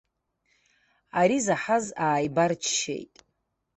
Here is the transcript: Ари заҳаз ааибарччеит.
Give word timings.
Ари 1.19 1.37
заҳаз 1.45 1.85
ааибарччеит. 2.05 3.15